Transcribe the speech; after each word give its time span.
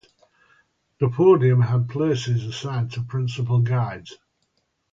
The 0.99 1.09
podium 1.09 1.61
had 1.61 1.87
places 1.87 2.43
assigned 2.43 2.91
to 2.93 3.01
the 3.01 3.05
principal 3.05 3.59
guilds. 3.59 4.17